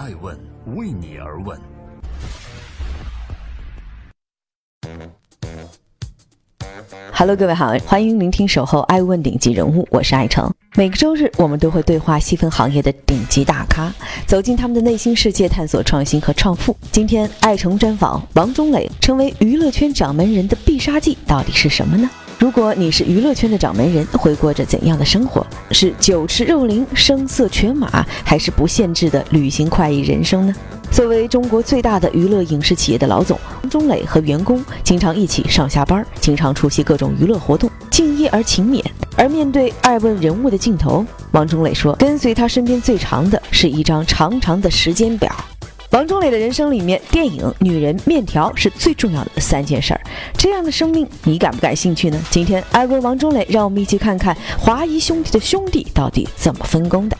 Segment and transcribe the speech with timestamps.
[0.00, 0.34] 爱问
[0.76, 1.60] 为你而问。
[7.12, 10.50] Hello，各位好，欢迎聆听《守候爱问顶级人物》，我是爱成。
[10.74, 13.92] 每个周日，我们都会对话细分行业的顶级大咖，
[14.26, 16.74] 走进他们的内心世界，探索创新和创富。
[16.90, 22.08] 今天，爱成专访王中磊，成为娱乐圈掌门人的必杀技到底是什么呢？
[22.40, 25.46] 如果你是娱乐圈的掌门人，会过着怎样的生活？
[25.72, 30.54] 是酒池肉林、声色犬马，还是不限制的旅行快意人生呢？
[30.90, 38.82] 作为中国最大的娱乐影视企业的老总，王中磊和员工经常一起上下班，经常出席各种娱乐活动，敬业而勤勉。
[39.18, 45.30] 而面对爱问人物的镜头，王中磊说：“跟随他身边最长的是一张长长的时间表。”
[45.92, 50.00] 王中磊的人生里面，电影、女人、面条是最重要的三件事儿。
[50.34, 52.16] 这样的生命，你感不感兴趣呢？
[52.30, 57.16] 今天，艾问王中磊，让我们一起看看华谊兄弟的兄弟到底怎么分工的。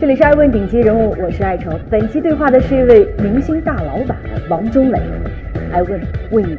[0.00, 1.76] 这里是爱问顶级人物，我是爱成。
[1.90, 4.16] 本期对话的是一位明星大老板
[4.48, 5.02] 王中磊。
[5.72, 6.00] 爱问
[6.30, 6.56] 问你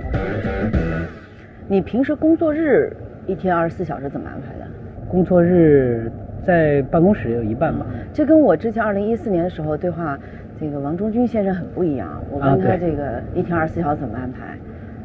[1.69, 2.94] 你平时工作日
[3.25, 4.67] 一天二十四小时怎么安排的？
[5.09, 6.12] 工作日
[6.45, 7.85] 在办公室有一半吧。
[8.13, 10.17] 这跟我之前二零一四年的时候对话，
[10.59, 12.21] 这个王中军先生很不一样。
[12.31, 14.57] 我问他这个一天二十四小时怎么安排？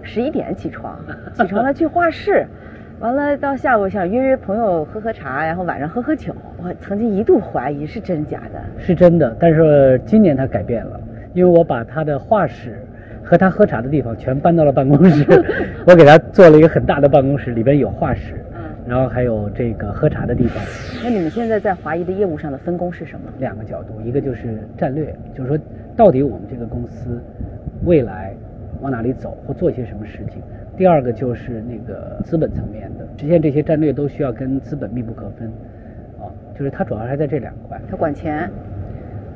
[0.03, 0.99] 十一点起床，
[1.35, 2.47] 起床了去画室。
[3.01, 6.35] 完了，到下午想约约朋友喝喝茶，然后晚上喝喝酒。
[6.63, 9.35] 我曾经一度怀疑是真假的，是真的。
[9.41, 11.01] 但是今年他改变了，
[11.33, 12.79] 因为我把他的画室
[13.23, 15.25] 和他喝茶的地方全搬到了办公室。
[15.87, 18.35] 我给他做了一个很大的办公室，里边有画室，
[18.91, 20.61] 然后还有这个喝茶的地方。
[21.01, 23.33] 那你们现在在华谊的业务上的分工是什么？
[23.39, 25.57] 两个角度，一个就是战略，就是说
[25.97, 27.23] 到底我们这个公司
[27.85, 28.35] 未来
[28.81, 30.43] 往哪里走，或做一些什么事情。
[30.77, 35.47] 第二个就是那个资本层面的，实现这些战略都需要跟资本密不可分，
[36.19, 36.27] 啊，
[36.59, 37.81] 就是他主要还在这两块。
[37.89, 38.51] 他管钱，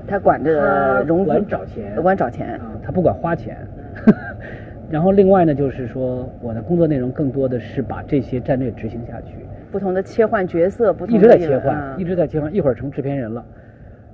[0.05, 3.57] 他管着融资，管找钱，管找钱，啊，他不管花钱。
[4.91, 9.35] 然后另外呢，就是说我的工作内容更多的是把这些战略执行下去。
[9.73, 13.45] 不同的切换角色，不一直在切换，一直在切换，一会儿成制片人了，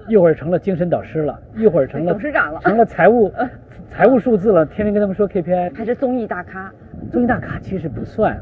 [0.09, 3.31] 一会儿成了精神导师了，一会儿成了董事长了，成了财务。
[3.91, 6.73] 财务数字了，天天跟他们说 KPI，还是综艺大咖？
[7.11, 8.39] 综艺大咖其实不算。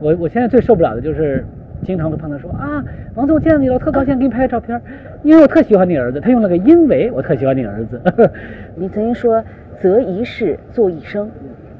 [0.00, 1.44] 我我现在最受不了的就是，
[1.84, 2.84] 经常会碰到说啊，
[3.14, 4.78] 王总我见到你了，特高兴，给你拍个照片，
[5.22, 6.20] 因为我特喜欢你儿子。
[6.20, 8.02] 他用了个因为我特喜欢你儿子。
[8.74, 9.42] 你曾经说
[9.78, 11.30] 择一事做一生，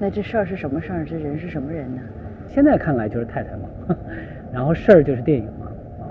[0.03, 1.05] 那这事儿是什么事儿？
[1.05, 2.03] 这人是什么人呢？
[2.49, 3.69] 现在看来就是太太嘛，
[4.53, 5.67] 然后事儿就是电影嘛。
[6.01, 6.11] 啊，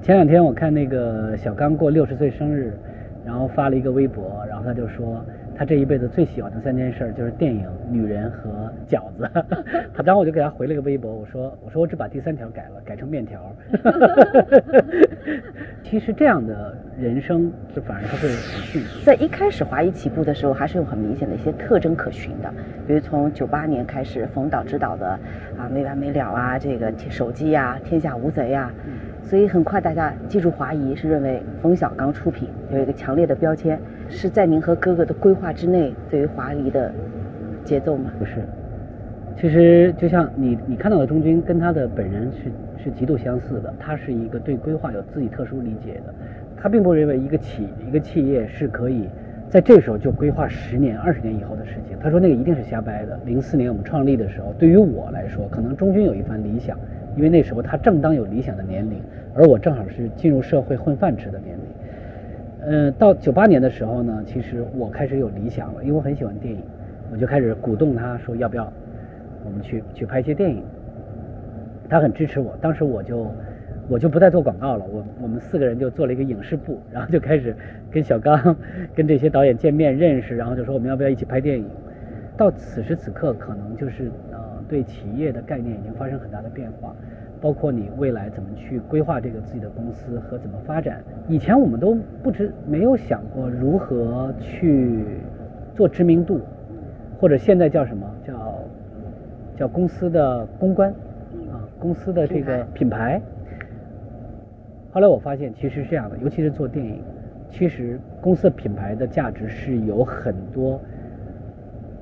[0.00, 2.72] 前两天我看那个小刚过六十岁生日，
[3.26, 5.24] 然后发了一个微博，然后他就说。
[5.56, 9.30] 他这一辈子最喜欢的三件事就是电影、女人和饺子。
[9.94, 13.40] 他，然后我就给他回了个微博，我说：“我说我只把第三条改了，改成面条。
[15.84, 19.04] ”其实这样的人生，就反而他会很幸福。
[19.04, 22.52] 在一开始华谊起步的时候，还是有很明显的一些特征可循的，
[22.86, 25.18] 比如从九八年开始，冯导执导的
[25.56, 28.72] 啊没完没了啊，这个手机啊，天下无贼啊，
[29.24, 33.80] 所以很快大家记住华谊是认为冯小刚出品，有一个强烈的标签。
[34.10, 36.92] 是在您和哥哥的规划之内，对于华谊的
[37.64, 38.12] 节奏吗？
[38.18, 38.44] 不是，
[39.34, 43.72] 其实就像你你看到的钟军，跟他的本人是是极度相似的。
[43.78, 46.14] 他是一个对规划有自己特殊理解的，
[46.54, 49.08] 他并不认为一个企一个企业是可以
[49.48, 51.96] 在这时候就规划十年、二十年以后的事情。
[51.98, 53.18] 他说那个一定是瞎掰的。
[53.24, 56.78] 零四年我们创立的时候，对于我来说，可能中军有一番理想，
[57.16, 59.00] 因为那时候他正当有理想的年龄，
[59.34, 61.64] 而我正好是进入社会混饭吃的年龄。
[62.66, 66.60] 嗯，到九八年的时候呢，其实我开始有理想了，因为我很喜欢电影，
[67.12, 68.72] 我就开始鼓动他说要不要
[69.44, 70.62] 我们去去拍一些电影。
[71.88, 73.30] 他很支持我，当时我就
[73.88, 77.54] 我就不再做广告了，我我们四个人就做了一个影视部，然后就开始
[77.90, 78.56] 跟小刚
[78.94, 81.66] 跟这些导演见面认识，然后就说我们要不要一起拍电影。
[82.36, 84.10] 到此时此刻，可能就是
[84.68, 86.94] 对企业的概念已经发生很大的变化。
[87.40, 95.04] 包括你未来怎么去规划这个自己的公司和怎么发展，以前我们都不知没有想过如何去
[95.74, 96.40] 做知名度，
[97.20, 98.54] 或者现在叫什么叫
[99.58, 100.88] 叫公司的公关
[101.52, 103.20] 啊，公司的这个品牌。
[104.90, 107.02] 后来我发现其实是这样的，尤其是做电影，
[107.50, 110.80] 其实公司的品牌的价值是有很多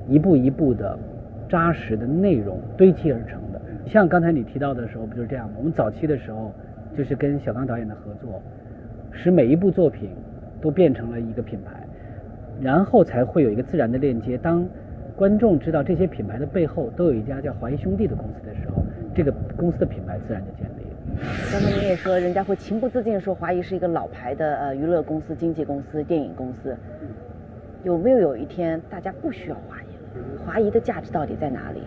[0.06, 0.96] 一步一步的
[1.52, 3.60] 扎实的内容堆砌而成的。
[3.87, 5.56] 像刚才你提到的时候，不就是这样吗？
[5.58, 6.50] 我们早期的时候，
[6.96, 8.40] 就是跟小刚导演的合作，
[9.10, 10.08] 使每一部作品
[10.62, 11.87] 都变成了一个品牌，
[12.58, 14.38] 然后才会有一个自然的链接。
[14.38, 14.66] 当
[15.14, 18.82] 观众知道这些品牌的背后都有一家叫华谊兄弟的公司的时候，
[19.14, 21.20] 这个公司的品牌自然就建立了。
[21.52, 26.75] 刚才您也说，人家会情不自禁说华谊是一个老牌的呃娱乐公司、经纪公司、电影公司。
[27.84, 29.76] 有没有有一天大家不需要华？
[30.44, 31.80] 华谊的价值到底在哪里？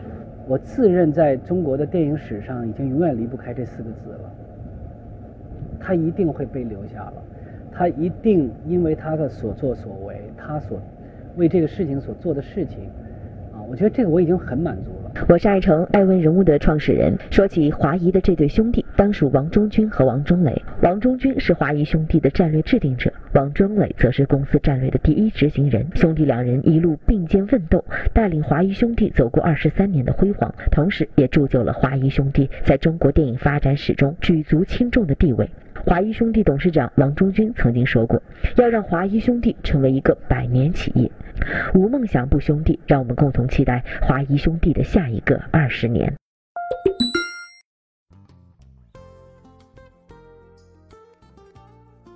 [0.48, 4.31] 我自认在中国的电影史上已经永远离不开这四个字了。
[5.80, 7.13] 他一定会被留下了，
[7.72, 10.80] 他一定因为他的所作所为，他所
[11.36, 12.80] 为这个事情所做的事情。
[13.54, 15.25] 啊我觉得这个我已经很满足了。
[15.30, 17.18] 我是爱成爱问人物的创始人。
[17.31, 20.62] 说起华谊的这对兄弟，当属王中军和王中磊。
[20.81, 25.86] 王中军是华谊兄弟的战略制定者，王中磊则是公司战略的第一执行人。
[25.94, 27.84] 兄弟两人一路并肩奋斗，
[28.14, 35.50] 带领华谊兄弟走过二十三年的辉煌，同时也铸就了华谊兄弟在中国电影发展史中举足轻重的地位。
[35.86, 38.24] 华谊兄弟董事长王中军曾经说过，
[38.56, 41.12] 要让华谊兄弟成为一个百年企业。
[41.74, 46.14] 无梦想不兄弟，让我们共同期待华谊兄弟的下一个二十年。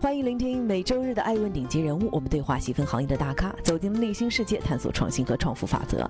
[0.01, 6.09] 欢迎聆听每周日的爱问顶级人物，我们对话细分行业的大咖，走进内心世界，探索创新和创富法则。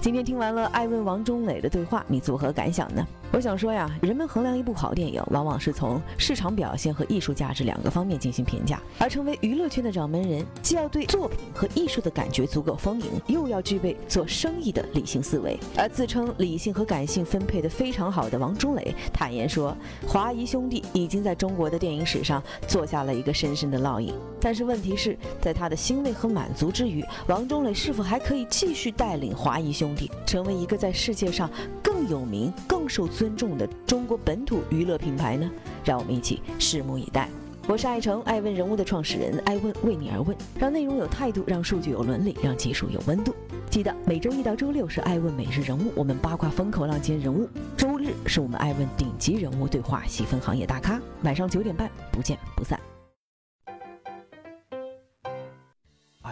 [0.00, 3.04] 今天听完了艾问王中磊的对话，你作何感想呢？
[3.32, 8.80] 我想说呀，人们衡量一部好电影，往往是从市场表现和艺术价值两个方面进行评价。
[8.98, 15.58] 而成为娱乐圈的掌门人，既要对作品和艺术的感觉足够丰盈，又要具备做生意的理性思维。
[15.76, 19.76] 而自称理性和感性分配的非常好的王中磊坦言说，
[20.06, 24.14] 华谊兄弟已经在中国的电影史上做下了一个深深的烙印。
[24.40, 29.94] 但是问题是在他的欣慰和满足之余，王中磊是否还可以继续带领华谊兄？
[29.94, 31.50] 弟成为一个在世界上
[31.82, 35.50] 更有名、更受尊重的中国本土娱乐品牌呢？
[35.84, 37.28] 让我们一起拭目以待。
[37.66, 43.34] 我是爱成爱问人物的创始人，爱问为你而问，让内容有态度，让数据有伦理，让技术有温度。
[43.68, 47.46] 记得每周一到周六是爱问每日人物，我们八卦风口浪尖人物；
[47.76, 50.98] 周日是我们爱问顶级人物对话，细分行业大咖。
[51.24, 52.97] 晚上九点半不见不散。